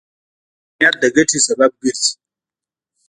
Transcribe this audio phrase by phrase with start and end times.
[0.75, 2.11] ښه نیت د ګټې سبب ګرځي.